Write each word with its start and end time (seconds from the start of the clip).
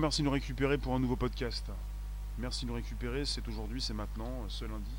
merci 0.00 0.22
de 0.22 0.26
nous 0.26 0.32
récupérer 0.32 0.78
pour 0.78 0.94
un 0.94 0.98
nouveau 0.98 1.16
podcast. 1.16 1.70
Merci 2.38 2.64
de 2.64 2.70
nous 2.70 2.76
récupérer, 2.76 3.26
c'est 3.26 3.46
aujourd'hui, 3.46 3.82
c'est 3.82 3.92
maintenant, 3.92 4.44
ce 4.48 4.64
lundi. 4.64 4.90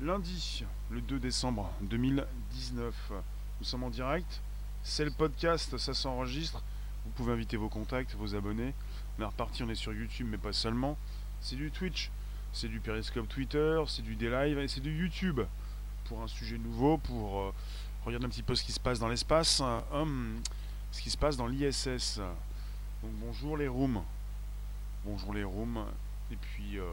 Lundi, 0.00 0.64
le 0.90 1.00
2 1.00 1.20
décembre 1.20 1.70
2019. 1.82 3.12
Nous 3.60 3.64
sommes 3.64 3.84
en 3.84 3.90
direct. 3.90 4.40
C'est 4.82 5.04
le 5.04 5.12
podcast, 5.12 5.78
ça 5.78 5.94
s'enregistre. 5.94 6.60
Vous 7.04 7.12
pouvez 7.12 7.32
inviter 7.32 7.56
vos 7.56 7.68
contacts, 7.68 8.16
vos 8.16 8.34
abonnés. 8.34 8.74
On 9.16 9.22
est 9.22 9.26
reparti, 9.26 9.62
on 9.62 9.68
est 9.68 9.76
sur 9.76 9.92
YouTube, 9.92 10.26
mais 10.28 10.38
pas 10.38 10.52
seulement. 10.52 10.98
C'est 11.40 11.56
du 11.56 11.70
Twitch, 11.70 12.10
c'est 12.52 12.68
du 12.68 12.80
Periscope 12.80 13.28
Twitter, 13.28 13.80
c'est 13.86 14.02
du 14.02 14.16
D-Live 14.16 14.58
et 14.58 14.66
c'est 14.66 14.80
du 14.80 14.92
YouTube. 14.92 15.40
Pour 16.06 16.20
un 16.20 16.26
sujet 16.26 16.58
nouveau, 16.58 16.98
pour 16.98 17.40
euh, 17.40 17.54
regarder 18.04 18.26
un 18.26 18.30
petit 18.30 18.42
peu 18.42 18.56
ce 18.56 18.64
qui 18.64 18.72
se 18.72 18.80
passe 18.80 18.98
dans 18.98 19.08
l'espace, 19.08 19.62
hum, 19.92 20.40
ce 20.90 21.00
qui 21.00 21.10
se 21.10 21.16
passe 21.16 21.36
dans 21.36 21.46
l'ISS. 21.46 22.20
Donc 23.04 23.12
bonjour 23.16 23.58
les 23.58 23.68
rooms. 23.68 24.02
Bonjour 25.04 25.34
les 25.34 25.44
rooms. 25.44 25.84
Et 26.30 26.36
puis 26.36 26.78
euh, 26.78 26.86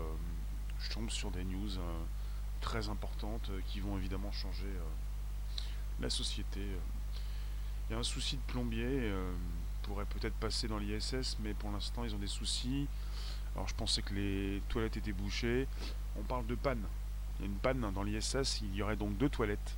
je 0.81 0.89
tombe 0.89 1.09
sur 1.09 1.31
des 1.31 1.45
news 1.45 1.77
euh, 1.77 2.03
très 2.59 2.89
importantes 2.89 3.49
euh, 3.49 3.61
qui 3.67 3.79
vont 3.79 3.97
évidemment 3.97 4.33
changer 4.33 4.67
la 6.01 6.09
société. 6.09 6.59
Il 7.89 7.93
y 7.93 7.95
a 7.95 7.99
un 7.99 8.03
souci 8.03 8.35
de 8.35 8.41
plombier. 8.41 9.09
pourrait 9.83 10.03
peut-être 10.03 10.33
passer 10.33 10.67
dans 10.67 10.79
l'ISS, 10.79 11.37
mais 11.39 11.53
pour 11.53 11.71
l'instant 11.71 12.03
ils 12.03 12.13
ont 12.13 12.19
des 12.19 12.27
soucis. 12.27 12.89
Alors 13.55 13.69
je 13.69 13.75
pensais 13.75 14.01
que 14.01 14.13
les 14.13 14.61
toilettes 14.67 14.97
étaient 14.97 15.13
bouchées. 15.13 15.65
On 16.19 16.23
parle 16.23 16.45
de 16.45 16.55
panne. 16.55 16.83
Il 17.39 17.43
y 17.43 17.47
a 17.47 17.51
une 17.51 17.57
panne 17.57 17.89
dans 17.93 18.03
l'ISS. 18.03 18.59
Il 18.63 18.75
y 18.75 18.81
aurait 18.81 18.97
donc 18.97 19.15
deux 19.15 19.29
toilettes. 19.29 19.77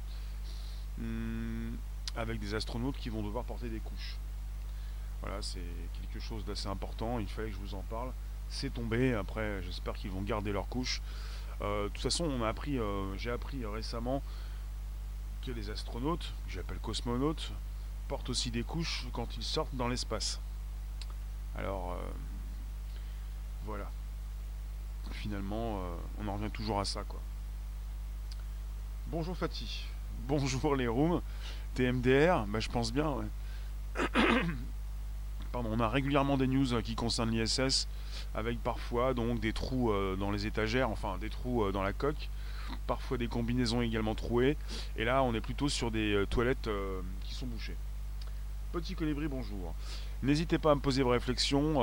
Hmm, 0.97 1.75
avec 2.15 2.39
des 2.39 2.55
astronautes 2.55 2.97
qui 2.97 3.09
vont 3.09 3.21
devoir 3.21 3.43
porter 3.43 3.69
des 3.69 3.79
couches. 3.79 4.17
Voilà, 5.23 5.41
c'est 5.41 5.63
quelque 6.01 6.19
chose 6.19 6.43
d'assez 6.43 6.67
important. 6.67 7.17
Il 7.17 7.27
fallait 7.27 7.49
que 7.49 7.55
je 7.55 7.59
vous 7.61 7.75
en 7.75 7.83
parle. 7.83 8.11
C'est 8.49 8.73
tombé. 8.73 9.13
Après, 9.13 9.63
j'espère 9.63 9.93
qu'ils 9.93 10.11
vont 10.11 10.21
garder 10.21 10.51
leur 10.51 10.67
couche. 10.67 11.01
Euh, 11.61 11.85
de 11.85 11.89
toute 11.89 12.03
façon, 12.03 12.25
on 12.25 12.43
a 12.43 12.49
appris, 12.49 12.77
euh, 12.77 13.17
j'ai 13.17 13.31
appris 13.31 13.65
récemment 13.65 14.21
que 15.45 15.51
les 15.51 15.69
astronautes, 15.69 16.33
que 16.45 16.51
j'appelle 16.51 16.79
cosmonautes, 16.79 17.53
portent 18.09 18.29
aussi 18.29 18.51
des 18.51 18.63
couches 18.63 19.07
quand 19.13 19.37
ils 19.37 19.43
sortent 19.43 19.75
dans 19.75 19.87
l'espace. 19.87 20.41
Alors, 21.57 21.93
euh, 21.93 22.11
voilà. 23.65 23.89
Finalement, 25.11 25.81
on 26.19 26.27
en 26.27 26.33
revient 26.35 26.49
toujours 26.49 26.79
à 26.79 26.85
ça. 26.85 27.03
Bonjour 29.07 29.37
Fatih. 29.37 29.85
Bonjour 30.27 30.75
les 30.75 30.87
rooms. 30.87 31.21
TMDR, 31.75 32.45
bah, 32.47 32.59
je 32.59 32.69
pense 32.69 32.91
bien. 32.91 33.17
On 35.55 35.79
a 35.79 35.89
régulièrement 35.89 36.37
des 36.37 36.47
news 36.47 36.73
euh, 36.73 36.81
qui 36.81 36.95
concernent 36.95 37.31
l'ISS, 37.31 37.87
avec 38.33 38.61
parfois 38.61 39.13
donc 39.13 39.39
des 39.39 39.53
trous 39.53 39.91
euh, 39.91 40.15
dans 40.15 40.31
les 40.31 40.45
étagères, 40.45 40.89
enfin 40.89 41.17
des 41.19 41.29
trous 41.29 41.63
euh, 41.63 41.71
dans 41.71 41.83
la 41.83 41.93
coque, 41.93 42.29
parfois 42.87 43.17
des 43.17 43.27
combinaisons 43.27 43.81
également 43.81 44.15
trouées, 44.15 44.57
et 44.97 45.05
là 45.05 45.23
on 45.23 45.33
est 45.33 45.41
plutôt 45.41 45.69
sur 45.69 45.91
des 45.91 46.23
toilettes 46.29 46.69
qui 47.21 47.33
sont 47.33 47.45
bouchées. 47.45 47.75
Petit 48.71 48.95
colibri, 48.95 49.27
bonjour. 49.27 49.75
N'hésitez 50.23 50.57
pas 50.57 50.71
à 50.71 50.75
me 50.75 50.79
poser 50.79 51.03
vos 51.03 51.11
réflexions. 51.11 51.77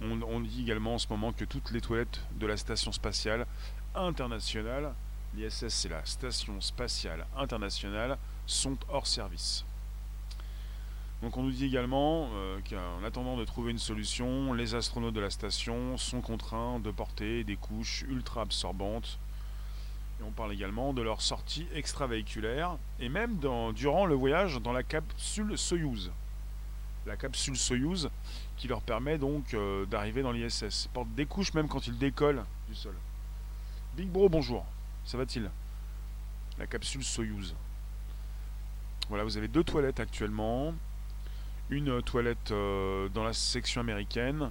on, 0.00 0.40
dit 0.40 0.62
également 0.62 0.94
en 0.94 0.98
ce 0.98 1.06
moment 1.08 1.32
que 1.32 1.44
toutes 1.44 1.70
les 1.70 1.80
toilettes 1.80 2.20
de 2.34 2.46
la 2.46 2.56
station 2.56 2.90
spatiale 2.90 3.46
internationale, 3.94 4.92
l'ISS 5.36 5.68
c'est 5.68 5.88
la 5.88 6.04
station 6.04 6.60
spatiale 6.60 7.26
internationale, 7.36 8.18
sont 8.46 8.76
hors 8.88 9.06
service. 9.06 9.64
Donc 11.22 11.36
on 11.36 11.44
nous 11.44 11.52
dit 11.52 11.66
également 11.66 12.28
euh, 12.34 12.58
qu'en 12.68 13.04
attendant 13.04 13.36
de 13.36 13.44
trouver 13.44 13.70
une 13.70 13.78
solution, 13.78 14.52
les 14.54 14.74
astronautes 14.74 15.14
de 15.14 15.20
la 15.20 15.30
station 15.30 15.96
sont 15.96 16.20
contraints 16.20 16.80
de 16.80 16.90
porter 16.90 17.44
des 17.44 17.54
couches 17.54 18.04
ultra 18.08 18.42
absorbantes. 18.42 19.20
Et 20.18 20.24
on 20.24 20.32
parle 20.32 20.52
également 20.52 20.92
de 20.92 21.00
leur 21.00 21.22
sortie 21.22 21.68
extravéhiculaire 21.74 22.76
et 22.98 23.08
même 23.08 23.38
durant 23.72 24.04
le 24.04 24.14
voyage 24.16 24.60
dans 24.60 24.72
la 24.72 24.82
capsule 24.82 25.56
Soyuz. 25.56 26.10
La 27.06 27.16
capsule 27.16 27.56
Soyuz 27.56 28.10
qui 28.56 28.66
leur 28.66 28.80
permet 28.80 29.16
donc 29.16 29.54
euh, 29.54 29.86
d'arriver 29.86 30.22
dans 30.22 30.32
l'ISS. 30.32 30.86
Ils 30.86 30.90
portent 30.92 31.14
des 31.14 31.26
couches 31.26 31.54
même 31.54 31.68
quand 31.68 31.86
ils 31.86 31.98
décollent 31.98 32.44
du 32.68 32.74
sol. 32.74 32.96
Big 33.96 34.08
Bro, 34.08 34.28
bonjour. 34.28 34.66
Ça 35.04 35.18
va-t-il? 35.18 35.48
La 36.58 36.66
capsule 36.66 37.04
Soyuz. 37.04 37.54
Voilà, 39.08 39.22
vous 39.22 39.36
avez 39.36 39.48
deux 39.48 39.64
toilettes 39.64 40.00
actuellement 40.00 40.74
une 41.70 42.02
toilette 42.02 42.50
euh, 42.50 43.08
dans 43.10 43.24
la 43.24 43.32
section 43.32 43.80
américaine 43.80 44.50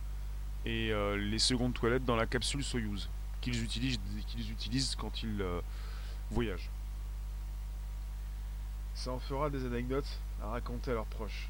et 0.66 0.92
euh, 0.92 1.18
les 1.18 1.40
secondes 1.40 1.74
toilettes 1.74 2.06
dans 2.06 2.16
la 2.16 2.26
capsule 2.26 2.64
Soyuz 2.64 3.10
qu'ils 3.42 3.64
utilisent, 3.64 4.00
qu'ils 4.28 4.52
utilisent 4.52 4.96
quand 4.96 5.24
ils 5.24 5.42
euh, 5.42 5.60
voyagent. 6.30 6.70
Ça 8.94 9.12
en 9.12 9.20
fera 9.20 9.50
des 9.50 9.66
anecdotes 9.66 10.20
à 10.44 10.50
raconter 10.50 10.92
à 10.92 10.94
leurs 10.96 11.06
proches. 11.06 11.50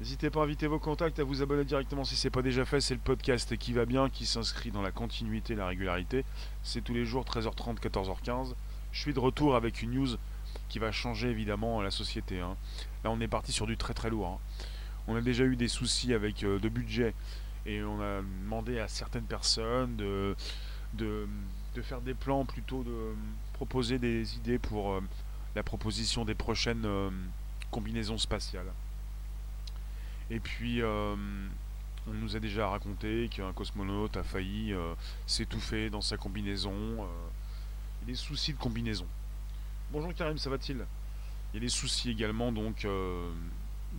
N'hésitez 0.00 0.28
pas 0.28 0.40
à 0.40 0.42
inviter 0.42 0.66
vos 0.66 0.80
contacts, 0.80 1.20
à 1.20 1.24
vous 1.24 1.40
abonner 1.40 1.64
directement 1.64 2.04
si 2.04 2.16
ce 2.16 2.26
n'est 2.26 2.32
pas 2.32 2.42
déjà 2.42 2.64
fait. 2.64 2.80
C'est 2.80 2.94
le 2.94 3.00
podcast 3.00 3.56
qui 3.56 3.72
va 3.72 3.86
bien, 3.86 4.10
qui 4.10 4.26
s'inscrit 4.26 4.72
dans 4.72 4.82
la 4.82 4.90
continuité 4.90 5.52
et 5.52 5.56
la 5.56 5.68
régularité. 5.68 6.24
C'est 6.64 6.82
tous 6.82 6.94
les 6.94 7.06
jours 7.06 7.24
13h30, 7.24 7.78
14h15. 7.78 8.54
Je 8.90 9.00
suis 9.00 9.14
de 9.14 9.20
retour 9.20 9.54
avec 9.54 9.82
une 9.82 9.92
news 9.92 10.16
qui 10.74 10.80
va 10.80 10.90
changer 10.90 11.30
évidemment 11.30 11.80
la 11.82 11.92
société. 11.92 12.40
Hein. 12.40 12.56
Là, 13.04 13.12
on 13.12 13.20
est 13.20 13.28
parti 13.28 13.52
sur 13.52 13.64
du 13.64 13.76
très 13.76 13.94
très 13.94 14.10
lourd. 14.10 14.26
Hein. 14.26 14.38
On 15.06 15.14
a 15.14 15.20
déjà 15.20 15.44
eu 15.44 15.54
des 15.54 15.68
soucis 15.68 16.12
avec 16.12 16.42
euh, 16.42 16.58
de 16.58 16.68
budget 16.68 17.14
et 17.64 17.84
on 17.84 18.02
a 18.02 18.22
demandé 18.42 18.80
à 18.80 18.88
certaines 18.88 19.26
personnes 19.26 19.94
de, 19.94 20.34
de, 20.94 21.28
faire 21.80 22.00
des 22.00 22.12
plans 22.12 22.44
plutôt 22.44 22.82
de 22.82 23.14
proposer 23.52 24.00
des 24.00 24.34
idées 24.34 24.58
pour 24.58 24.94
euh, 24.94 25.00
la 25.54 25.62
proposition 25.62 26.24
des 26.24 26.34
prochaines 26.34 26.86
euh, 26.86 27.08
combinaisons 27.70 28.18
spatiales. 28.18 28.72
Et 30.28 30.40
puis, 30.40 30.82
on 30.82 32.12
nous 32.12 32.34
a 32.34 32.40
déjà 32.40 32.66
raconté 32.66 33.28
qu'un 33.28 33.52
cosmonaute 33.52 34.16
a 34.16 34.24
failli 34.24 34.74
s'étouffer 35.26 35.90
dans 35.90 36.00
sa 36.00 36.16
combinaison. 36.16 37.06
Des 38.06 38.14
soucis 38.14 38.54
de 38.54 38.58
combinaison. 38.58 39.06
Bonjour 39.92 40.12
Karim, 40.14 40.38
ça 40.38 40.50
va-t-il? 40.50 40.78
Il 41.52 41.56
y 41.56 41.56
a 41.58 41.60
des 41.60 41.68
soucis 41.68 42.10
également 42.10 42.50
donc 42.50 42.84
euh, 42.84 43.30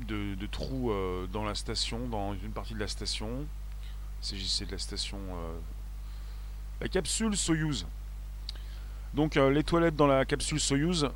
de, 0.08 0.46
trous 0.48 0.92
euh, 0.92 1.26
dans 1.28 1.46
la 1.46 1.56
station, 1.56 2.08
dans 2.10 2.34
une 2.34 2.52
partie 2.52 2.74
de 2.74 2.80
la 2.80 2.88
station. 2.88 3.46
S'agissait 4.20 4.66
de 4.66 4.72
la 4.72 4.78
station. 4.78 5.18
Euh, 5.18 5.58
la 6.82 6.90
capsule 6.90 7.38
Soyuz. 7.38 7.86
Donc 9.14 9.36
les 9.36 9.64
toilettes 9.64 9.96
dans 9.96 10.08
la 10.08 10.26
capsule 10.26 10.60
Soyuz 10.60 11.08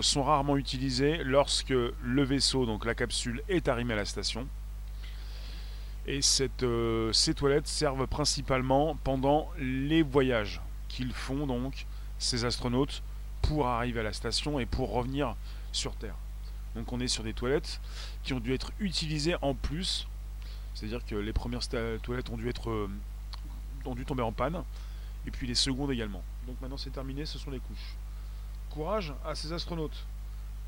sont 0.00 0.22
rarement 0.22 0.56
utilisées 0.56 1.24
lorsque 1.24 1.70
le 1.70 2.22
vaisseau, 2.22 2.66
donc 2.66 2.84
la 2.84 2.94
capsule, 2.94 3.42
est 3.48 3.66
arrimé 3.66 3.94
à 3.94 3.96
la 3.96 4.04
station. 4.04 4.46
Et 6.06 6.22
ces 6.22 7.34
toilettes 7.34 7.66
servent 7.66 8.06
principalement 8.06 8.96
pendant 9.02 9.50
les 9.58 10.02
voyages 10.02 10.60
qu'ils 10.86 11.12
font 11.12 11.48
donc 11.48 11.86
ces 12.20 12.44
astronautes 12.44 13.02
pour 13.42 13.66
arriver 13.66 14.00
à 14.00 14.02
la 14.02 14.12
station 14.12 14.58
et 14.58 14.66
pour 14.66 14.92
revenir 14.92 15.36
sur 15.72 15.94
Terre. 15.96 16.16
Donc 16.74 16.92
on 16.92 17.00
est 17.00 17.08
sur 17.08 17.24
des 17.24 17.32
toilettes 17.32 17.80
qui 18.22 18.32
ont 18.34 18.40
dû 18.40 18.54
être 18.54 18.72
utilisées 18.78 19.36
en 19.42 19.54
plus. 19.54 20.06
C'est-à-dire 20.74 21.04
que 21.04 21.16
les 21.16 21.32
premières 21.32 21.66
toilettes 22.02 22.30
ont 22.30 22.36
dû 22.36 22.48
être 22.48 22.70
euh, 22.70 22.88
tomber 24.06 24.22
en 24.22 24.32
panne. 24.32 24.62
Et 25.26 25.30
puis 25.30 25.46
les 25.46 25.54
secondes 25.54 25.90
également. 25.90 26.22
Donc 26.46 26.60
maintenant 26.60 26.76
c'est 26.76 26.90
terminé, 26.90 27.26
ce 27.26 27.38
sont 27.38 27.50
les 27.50 27.58
couches. 27.58 27.96
Courage 28.70 29.12
à 29.24 29.34
ces 29.34 29.52
astronautes. 29.52 30.06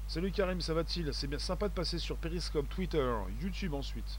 Salut 0.08 0.32
Karim, 0.32 0.60
ça 0.60 0.74
va-t-il? 0.74 1.14
C'est 1.14 1.28
bien 1.28 1.38
sympa 1.38 1.68
de 1.68 1.74
passer 1.74 1.98
sur 1.98 2.16
Periscope, 2.16 2.68
Twitter, 2.68 3.14
YouTube 3.40 3.74
ensuite. 3.74 4.18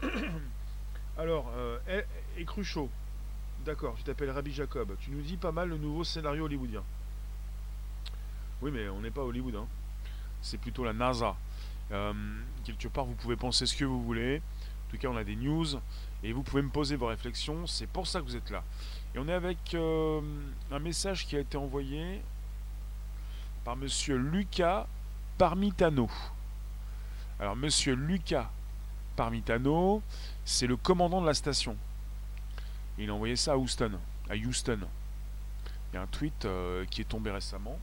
Alors, 1.18 1.52
euh, 1.54 1.78
et, 1.86 2.40
et 2.40 2.44
Cruchot. 2.46 2.88
D'accord, 3.66 3.94
tu 3.96 4.02
t'appelles 4.02 4.30
Rabbi 4.30 4.52
Jacob. 4.52 4.96
Tu 4.98 5.10
nous 5.10 5.20
dis 5.20 5.36
pas 5.36 5.52
mal 5.52 5.68
le 5.68 5.76
nouveau 5.76 6.02
scénario 6.02 6.46
hollywoodien. 6.46 6.82
Oui, 8.62 8.70
mais 8.72 8.88
on 8.88 9.00
n'est 9.00 9.10
pas 9.10 9.22
Hollywood. 9.22 9.56
Hein. 9.56 9.66
C'est 10.40 10.58
plutôt 10.58 10.84
la 10.84 10.92
NASA. 10.92 11.36
Euh, 11.90 12.12
quelque 12.64 12.86
part, 12.86 13.04
vous 13.04 13.14
pouvez 13.14 13.34
penser 13.34 13.66
ce 13.66 13.76
que 13.76 13.84
vous 13.84 14.00
voulez. 14.02 14.38
En 14.38 14.90
tout 14.90 14.98
cas, 14.98 15.08
on 15.08 15.16
a 15.16 15.24
des 15.24 15.34
news. 15.34 15.66
Et 16.22 16.32
vous 16.32 16.44
pouvez 16.44 16.62
me 16.62 16.68
poser 16.68 16.94
vos 16.94 17.08
réflexions. 17.08 17.66
C'est 17.66 17.88
pour 17.88 18.06
ça 18.06 18.20
que 18.20 18.24
vous 18.24 18.36
êtes 18.36 18.50
là. 18.50 18.62
Et 19.14 19.18
on 19.18 19.26
est 19.26 19.32
avec 19.32 19.74
euh, 19.74 20.20
un 20.70 20.78
message 20.78 21.26
qui 21.26 21.36
a 21.36 21.40
été 21.40 21.58
envoyé 21.58 22.22
par 23.64 23.74
monsieur 23.76 24.16
Lucas 24.16 24.86
Parmitano. 25.38 26.08
Alors, 27.40 27.56
monsieur 27.56 27.94
Lucas 27.94 28.48
Parmitano, 29.16 30.02
c'est 30.44 30.68
le 30.68 30.76
commandant 30.76 31.20
de 31.20 31.26
la 31.26 31.34
station. 31.34 31.76
il 32.96 33.10
a 33.10 33.14
envoyé 33.14 33.34
ça 33.34 33.54
à 33.54 33.56
Houston. 33.56 33.98
À 34.30 34.36
Houston. 34.36 34.78
Il 35.92 35.96
y 35.96 35.98
a 35.98 36.02
un 36.02 36.06
tweet 36.06 36.44
euh, 36.44 36.84
qui 36.86 37.00
est 37.00 37.06
tombé 37.06 37.32
récemment. 37.32 37.76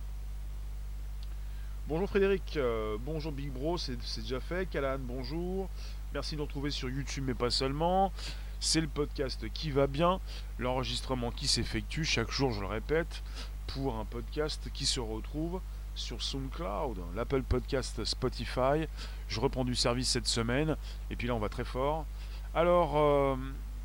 Bonjour 1.89 2.07
Frédéric, 2.07 2.55
euh, 2.55 2.97
bonjour 3.03 3.31
Big 3.31 3.51
Bro, 3.51 3.79
c'est 3.79 3.97
déjà 4.21 4.39
fait. 4.39 4.69
Calan, 4.69 4.99
bonjour. 4.99 5.67
Merci 6.13 6.35
de 6.35 6.37
nous 6.37 6.45
retrouver 6.45 6.69
sur 6.69 6.87
YouTube, 6.87 7.23
mais 7.25 7.33
pas 7.33 7.49
seulement. 7.49 8.13
C'est 8.59 8.79
le 8.79 8.87
podcast 8.87 9.51
qui 9.55 9.71
va 9.71 9.87
bien, 9.87 10.19
l'enregistrement 10.59 11.31
qui 11.31 11.47
s'effectue 11.47 12.03
chaque 12.03 12.29
jour, 12.29 12.51
je 12.51 12.61
le 12.61 12.67
répète, 12.67 13.23
pour 13.65 13.95
un 13.95 14.05
podcast 14.05 14.69
qui 14.71 14.85
se 14.85 14.99
retrouve 14.99 15.61
sur 15.95 16.21
SoundCloud, 16.21 16.99
l'Apple 17.15 17.41
Podcast 17.41 18.05
Spotify. 18.05 18.85
Je 19.27 19.39
reprends 19.39 19.65
du 19.65 19.73
service 19.73 20.09
cette 20.09 20.27
semaine, 20.27 20.77
et 21.09 21.15
puis 21.15 21.27
là 21.27 21.33
on 21.33 21.39
va 21.39 21.49
très 21.49 21.65
fort. 21.65 22.05
Alors, 22.53 22.97
euh, 22.97 23.35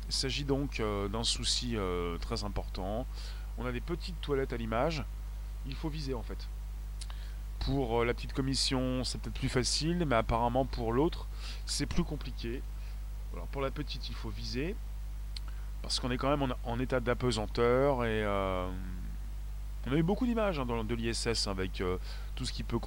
il 0.07 0.13
s'agit 0.13 0.43
donc 0.43 0.79
euh, 0.79 1.07
d'un 1.07 1.23
souci 1.23 1.75
très 2.21 2.43
important. 2.43 3.07
On 3.57 3.65
a 3.65 3.71
des 3.71 3.81
petites 3.81 4.21
toilettes 4.21 4.53
à 4.53 4.57
l'image. 4.57 5.03
Il 5.65 5.73
faut 5.73 5.89
viser 5.89 6.13
en 6.13 6.21
fait. 6.21 6.47
Pour 7.65 8.05
la 8.05 8.13
petite 8.13 8.33
commission, 8.33 9.03
c'est 9.03 9.19
peut-être 9.19 9.39
plus 9.39 9.49
facile, 9.49 10.05
mais 10.05 10.15
apparemment 10.15 10.65
pour 10.65 10.93
l'autre, 10.93 11.27
c'est 11.65 11.85
plus 11.85 12.03
compliqué. 12.03 12.61
Alors 13.33 13.47
pour 13.47 13.61
la 13.61 13.71
petite, 13.71 14.07
il 14.09 14.15
faut 14.15 14.29
viser, 14.29 14.75
parce 15.81 15.99
qu'on 15.99 16.11
est 16.11 16.17
quand 16.17 16.35
même 16.35 16.53
en, 16.63 16.79
état 16.79 16.99
d'apesanteur 16.99 18.05
et 18.05 18.23
on 18.25 19.91
a 19.91 19.95
eu 19.95 20.03
beaucoup 20.03 20.25
d'images 20.25 20.59
hein, 20.59 20.65
de 20.65 20.95
l'ISS 20.95 21.47
avec 21.47 21.83
tout 22.35 22.45
ce 22.45 22.53
qui 22.53 22.63
peut 22.63 22.79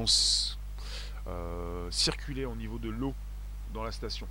circuler 1.91 2.45
au 2.45 2.55
niveau 2.55 2.79
de 2.79 2.89
l'eau 2.89 3.15
dans 3.75 3.83
la 3.83 3.93
station. 3.93 4.29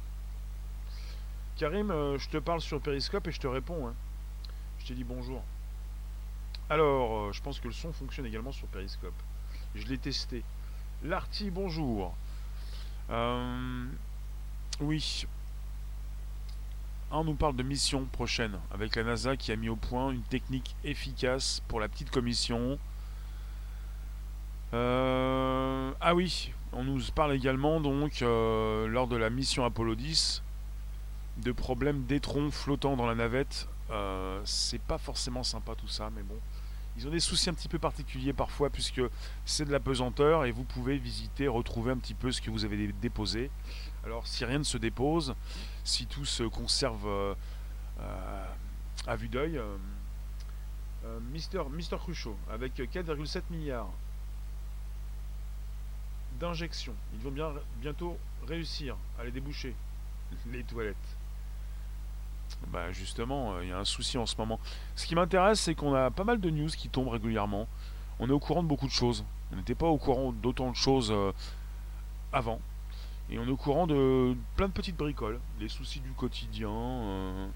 Karim, 1.57 1.89
euh, 1.89 2.17
je 2.19 2.29
te 2.29 2.37
parle 2.37 2.61
sur 2.61 2.79
Periscope 2.79 3.27
et 3.27 3.31
je 3.31 3.39
te 3.39 3.47
réponds. 3.47 3.87
Hein. 3.87 3.95
Je 4.79 4.87
t'ai 4.87 4.93
dit 4.93 5.03
bonjour. 5.03 5.43
Alors, 6.69 7.17
euh, 7.17 7.31
je 7.31 7.41
pense 7.41 7.59
que 7.59 7.67
le 7.67 7.73
son 7.73 7.91
fonctionne 7.91 8.27
également 8.27 8.51
sur 8.51 8.67
Periscope. 8.67 9.15
Je 9.77 9.85
l'ai 9.87 9.97
testé. 9.97 10.43
Larty, 11.03 11.51
bonjour. 11.51 12.15
Euh, 13.09 13.85
oui. 14.81 15.25
on 17.11 17.23
nous 17.23 17.35
parle 17.35 17.55
de 17.55 17.63
mission 17.63 18.05
prochaine 18.05 18.59
avec 18.71 18.95
la 18.95 19.03
NASA 19.03 19.37
qui 19.37 19.51
a 19.51 19.55
mis 19.55 19.69
au 19.69 19.77
point 19.77 20.11
une 20.11 20.23
technique 20.23 20.75
efficace 20.83 21.61
pour 21.67 21.79
la 21.79 21.87
petite 21.87 22.09
commission. 22.11 22.77
ah 24.73 26.13
oui, 26.13 26.51
on 26.73 26.83
nous 26.83 27.01
parle 27.15 27.33
également 27.33 27.79
donc 27.79 28.19
lors 28.21 29.07
de 29.07 29.15
la 29.15 29.29
mission 29.29 29.63
Apollo 29.63 29.95
10 29.95 30.43
de 31.37 31.51
problèmes 31.51 32.03
d'étrons 32.05 32.51
flottant 32.51 32.95
dans 32.95 33.05
la 33.05 33.15
navette. 33.15 33.67
Euh, 33.89 34.41
c'est 34.43 34.81
pas 34.81 34.97
forcément 34.97 35.43
sympa 35.43 35.75
tout 35.75 35.87
ça, 35.87 36.09
mais 36.15 36.23
bon. 36.23 36.37
Ils 36.97 37.07
ont 37.07 37.11
des 37.11 37.19
soucis 37.19 37.49
un 37.51 37.53
petit 37.53 37.67
peu 37.67 37.77
particuliers 37.77 38.33
parfois 38.33 38.71
puisque 38.71 39.01
c'est 39.45 39.65
de 39.65 39.71
la 39.71 39.79
pesanteur 39.79 40.45
et 40.45 40.51
vous 40.51 40.63
pouvez 40.63 40.97
visiter, 40.97 41.47
retrouver 41.47 41.91
un 41.91 41.97
petit 41.97 42.15
peu 42.15 42.31
ce 42.31 42.41
que 42.41 42.49
vous 42.49 42.65
avez 42.65 42.91
déposé. 42.91 43.51
Alors 44.03 44.25
si 44.25 44.43
rien 44.45 44.57
ne 44.57 44.63
se 44.63 44.79
dépose, 44.79 45.35
si 45.83 46.07
tout 46.07 46.25
se 46.25 46.41
conserve 46.41 47.05
euh, 47.05 47.35
euh, 47.99 48.45
à 49.05 49.15
vue 49.15 49.29
d'œil, 49.29 49.61
Mister, 51.31 51.63
Mister 51.71 51.97
Cruchot 51.97 52.35
avec 52.51 52.75
4,7 52.75 53.43
milliards 53.51 53.91
d'injections, 56.39 56.95
ils 57.13 57.19
vont 57.19 57.31
bien 57.31 57.53
bientôt 57.79 58.17
réussir 58.47 58.97
à 59.19 59.23
les 59.23 59.31
déboucher, 59.31 59.75
les 60.51 60.63
toilettes. 60.63 61.16
Bah 62.65 62.91
justement, 62.91 63.53
euh, 63.53 63.63
il 63.63 63.69
y 63.69 63.71
a 63.71 63.79
un 63.79 63.85
souci 63.85 64.17
en 64.17 64.25
ce 64.25 64.35
moment. 64.37 64.59
Ce 64.95 65.05
qui 65.05 65.15
m'intéresse, 65.15 65.61
c'est 65.61 65.75
qu'on 65.75 65.93
a 65.93 66.11
pas 66.11 66.23
mal 66.23 66.39
de 66.39 66.49
news 66.49 66.69
qui 66.69 66.89
tombent 66.89 67.09
régulièrement. 67.09 67.67
On 68.19 68.27
est 68.27 68.33
au 68.33 68.39
courant 68.39 68.63
de 68.63 68.67
beaucoup 68.67 68.87
de 68.87 68.91
choses. 68.91 69.23
On 69.51 69.55
n'était 69.55 69.75
pas 69.75 69.87
au 69.87 69.97
courant 69.97 70.31
d'autant 70.33 70.71
de 70.71 70.75
choses 70.75 71.11
euh, 71.11 71.31
avant. 72.33 72.59
Et 73.29 73.39
on 73.39 73.45
est 73.45 73.51
au 73.51 73.57
courant 73.57 73.87
de 73.87 74.35
plein 74.55 74.67
de 74.67 74.73
petites 74.73 74.97
bricoles, 74.97 75.39
les 75.59 75.69
soucis 75.69 75.99
du 75.99 76.11
quotidien. 76.11 76.71
Euh. 76.71 77.47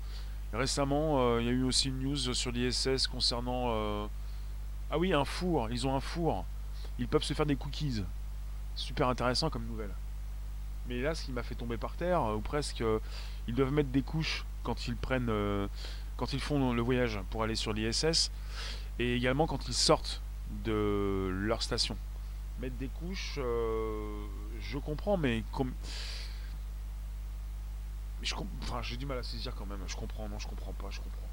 Récemment, 0.53 1.39
il 1.39 1.45
y 1.45 1.49
a 1.49 1.53
eu 1.53 1.63
aussi 1.63 1.87
une 1.87 1.99
news 1.99 2.33
sur 2.33 2.51
l'ISS 2.51 3.07
concernant... 3.07 4.09
Ah 4.91 4.97
oui, 4.97 5.13
un 5.13 5.23
four. 5.23 5.69
Ils 5.71 5.87
ont 5.87 5.95
un 5.95 6.01
four. 6.01 6.43
Ils 6.99 7.07
peuvent 7.07 7.23
se 7.23 7.33
faire 7.33 7.45
des 7.45 7.55
cookies. 7.55 8.03
Super 8.75 9.07
intéressant 9.07 9.49
comme 9.49 9.65
nouvelle. 9.65 9.93
Mais 10.89 10.99
là, 10.99 11.15
ce 11.15 11.23
qui 11.23 11.31
m'a 11.31 11.41
fait 11.41 11.55
tomber 11.55 11.77
par 11.77 11.95
terre, 11.95 12.23
ou 12.35 12.41
presque, 12.41 12.83
ils 13.47 13.55
doivent 13.55 13.71
mettre 13.71 13.91
des 13.91 14.01
couches 14.01 14.43
quand 14.63 14.87
ils 14.87 14.95
prennent, 14.95 15.29
euh, 15.29 15.67
quand 16.17 16.33
ils 16.33 16.39
font 16.39 16.73
le 16.73 16.81
voyage 16.81 17.19
pour 17.29 17.43
aller 17.43 17.55
sur 17.55 17.73
l'ISS, 17.73 18.31
et 18.99 19.15
également 19.15 19.47
quand 19.47 19.67
ils 19.67 19.73
sortent 19.73 20.21
de 20.63 21.29
leur 21.31 21.63
station. 21.63 21.97
Mettre 22.59 22.75
des 22.75 22.89
couches, 22.89 23.35
euh, 23.37 24.25
je 24.59 24.77
comprends, 24.77 25.17
mais 25.17 25.43
comme 25.51 25.73
je 28.21 28.35
enfin, 28.61 28.83
j'ai 28.83 28.97
du 28.97 29.07
mal 29.07 29.17
à 29.17 29.23
saisir 29.23 29.55
quand 29.55 29.65
même. 29.65 29.79
Je 29.87 29.95
comprends, 29.95 30.29
non, 30.29 30.37
je 30.37 30.47
comprends 30.47 30.73
pas, 30.73 30.91
je 30.91 30.99
comprends. 30.99 31.27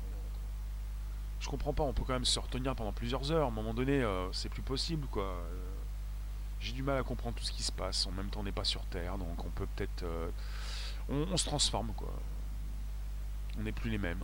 Je 1.40 1.48
comprends 1.48 1.72
pas. 1.74 1.82
On 1.82 1.92
peut 1.92 2.02
quand 2.06 2.14
même 2.14 2.24
se 2.24 2.38
retenir 2.38 2.74
pendant 2.74 2.92
plusieurs 2.92 3.30
heures. 3.30 3.44
À 3.44 3.48
un 3.48 3.52
moment 3.52 3.74
donné, 3.74 4.02
euh, 4.02 4.32
c'est 4.32 4.48
plus 4.48 4.62
possible, 4.62 5.06
quoi. 5.08 5.36
j'ai 6.60 6.72
du 6.72 6.82
mal 6.82 6.96
à 6.96 7.02
comprendre 7.02 7.36
tout 7.36 7.44
ce 7.44 7.52
qui 7.52 7.62
se 7.62 7.72
passe. 7.72 8.06
En 8.06 8.12
même 8.12 8.30
temps, 8.30 8.40
on 8.40 8.44
n'est 8.44 8.52
pas 8.52 8.64
sur 8.64 8.82
Terre, 8.86 9.18
donc 9.18 9.44
on 9.44 9.50
peut 9.50 9.66
peut-être, 9.76 10.04
on, 11.10 11.36
se 11.36 11.44
transforme, 11.44 11.92
quoi 11.94 12.12
on 13.58 13.62
n'est 13.62 13.72
plus 13.72 13.90
les 13.90 13.98
mêmes. 13.98 14.22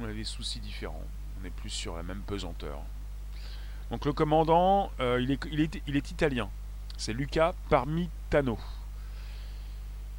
On 0.00 0.04
a 0.04 0.12
des 0.12 0.24
soucis 0.24 0.60
différents. 0.60 1.02
On 1.38 1.42
n'est 1.42 1.50
plus 1.50 1.70
sur 1.70 1.96
la 1.96 2.02
même 2.02 2.22
pesanteur. 2.26 2.80
Donc 3.90 4.04
le 4.04 4.12
commandant, 4.12 4.90
euh, 5.00 5.20
il, 5.20 5.60
est, 5.60 6.10
italien. 6.10 6.50
C'est 6.96 7.12
Luca 7.12 7.54
Parmitano. 7.70 8.58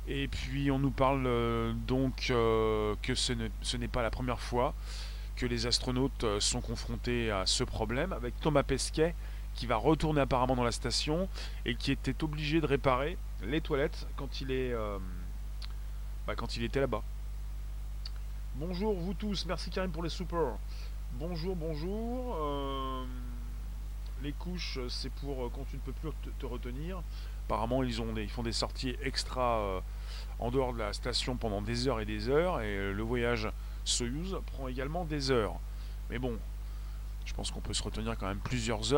Et 0.07 0.27
puis 0.27 0.71
on 0.71 0.79
nous 0.79 0.91
parle 0.91 1.25
euh, 1.27 1.73
donc 1.87 2.27
euh, 2.31 2.95
que 3.03 3.13
ce 3.13 3.77
n'est 3.77 3.87
pas 3.87 4.01
la 4.01 4.09
première 4.09 4.39
fois 4.39 4.73
que 5.35 5.45
les 5.45 5.67
astronautes 5.67 6.25
sont 6.39 6.61
confrontés 6.61 7.31
à 7.31 7.45
ce 7.45 7.63
problème 7.63 8.11
avec 8.11 8.37
Thomas 8.41 8.63
Pesquet 8.63 9.13
qui 9.53 9.67
va 9.67 9.77
retourner 9.77 10.21
apparemment 10.21 10.55
dans 10.55 10.63
la 10.63 10.71
station 10.71 11.29
et 11.65 11.75
qui 11.75 11.91
était 11.91 12.23
obligé 12.23 12.59
de 12.59 12.65
réparer 12.65 13.17
les 13.43 13.61
toilettes 13.61 14.07
quand 14.17 14.41
il, 14.41 14.75
bah, 16.27 16.35
quand 16.35 16.57
il 16.57 16.63
était 16.63 16.81
là-bas. 16.81 17.03
Bonjour 18.55 18.93
vous 18.93 19.13
tous, 19.13 19.45
merci 19.45 19.69
Karim 19.69 19.91
pour 19.91 20.03
les 20.03 20.09
super. 20.09 20.57
Bonjour, 21.13 21.55
bonjour. 21.55 22.35
Euh, 22.35 23.05
les 24.21 24.33
couches, 24.33 24.79
c'est 24.89 25.11
pour 25.11 25.45
euh, 25.45 25.51
quand 25.53 25.65
tu 25.69 25.77
ne 25.77 25.81
peux 25.81 25.93
plus 25.93 26.09
te, 26.39 26.45
retenir. 26.45 27.01
Apparemment, 27.45 27.83
ils, 27.83 28.01
ont 28.01 28.13
ils 28.17 28.29
font 28.29 28.43
des 28.43 28.51
sorties 28.51 28.95
extra 29.01 29.59
euh, 29.59 29.79
en 30.39 30.51
dehors 30.51 30.73
de 30.73 30.79
la 30.79 30.93
station 30.93 31.37
pendant 31.37 31.61
des 31.61 31.87
heures 31.87 32.01
et 32.01 32.05
des 32.05 32.27
heures. 32.27 32.61
Et 32.61 32.91
le 32.91 33.03
voyage 33.03 33.49
Soyuz 33.85 34.35
prend 34.47 34.67
également 34.67 35.05
des 35.05 35.31
heures. 35.31 35.55
Mais 36.09 36.19
bon, 36.19 36.37
je 37.25 37.33
pense 37.33 37.51
qu'on 37.51 37.61
peut 37.61 37.73
se 37.73 37.83
retenir 37.83 38.17
quand 38.17 38.27
même 38.27 38.39
plusieurs 38.39 38.93
heures 38.93 38.97